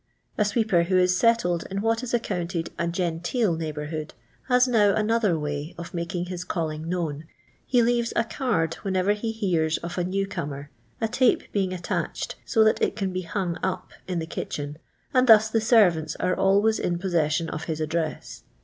A 0.35 0.43
sweeper, 0.45 0.81
who 0.85 0.97
is 0.97 1.15
settled 1.15 1.65
in 1.69 1.79
what 1.83 2.01
is 2.01 2.11
aocounted 2.11 2.69
a" 2.79 2.87
genteel 2.87 3.55
neish 3.55 3.75
bourhood," 3.75 4.13
haa 4.47 4.59
now 4.67 4.95
another 4.95 5.37
way 5.37 5.75
of 5.77 5.93
making 5.93 6.25
his 6.25 6.43
calling 6.43 6.89
known. 6.89 7.25
He 7.67 7.83
leaves 7.83 8.11
a 8.15 8.23
card 8.23 8.73
whenever 8.81 9.13
he 9.13 9.31
hears 9.31 9.77
of 9.77 9.99
a 9.99 10.03
new 10.03 10.25
comer, 10.25 10.71
a 10.99 11.07
tope 11.07 11.43
being 11.51 11.71
attached, 11.71 12.33
so 12.45 12.63
that 12.63 12.81
it 12.81 12.95
can 12.95 13.13
be 13.13 13.25
hnng^ 13.25 13.59
up 13.61 13.91
in 14.07 14.17
the 14.17 14.25
kitehen, 14.25 14.77
and 15.13 15.27
thus 15.27 15.51
the 15.51 15.61
servants 15.61 16.15
are 16.15 16.35
always 16.35 16.79
in 16.79 16.97
possession 16.97 17.47
of 17.49 17.65
his 17.65 17.79
address. 17.79 18.41